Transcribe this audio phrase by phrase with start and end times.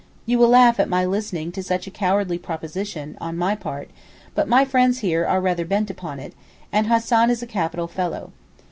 [0.25, 3.91] You will laugh at my listening to such a cowardly proposition (on my part)
[4.33, 6.33] but my friends here are rather bent upon it,
[6.71, 8.31] and Hassan is a capital fellow.